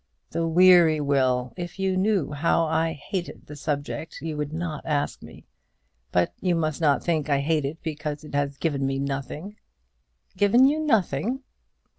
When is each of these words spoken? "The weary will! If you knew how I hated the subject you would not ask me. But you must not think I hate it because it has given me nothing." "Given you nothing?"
"The 0.31 0.47
weary 0.47 0.99
will! 0.99 1.53
If 1.55 1.77
you 1.77 1.95
knew 1.95 2.31
how 2.31 2.63
I 2.65 2.93
hated 2.93 3.45
the 3.45 3.55
subject 3.55 4.17
you 4.19 4.35
would 4.35 4.51
not 4.51 4.83
ask 4.83 5.21
me. 5.21 5.45
But 6.11 6.33
you 6.41 6.55
must 6.55 6.81
not 6.81 7.03
think 7.03 7.29
I 7.29 7.39
hate 7.39 7.65
it 7.65 7.83
because 7.83 8.23
it 8.23 8.33
has 8.33 8.57
given 8.57 8.83
me 8.87 8.97
nothing." 8.97 9.57
"Given 10.35 10.65
you 10.65 10.79
nothing?" 10.79 11.43